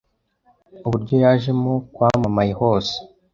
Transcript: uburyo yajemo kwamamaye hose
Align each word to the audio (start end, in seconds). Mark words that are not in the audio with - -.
uburyo 0.87 1.15
yajemo 1.23 1.73
kwamamaye 1.93 2.51
hose 2.61 2.95